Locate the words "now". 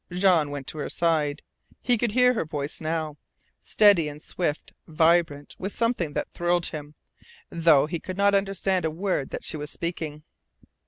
2.81-3.17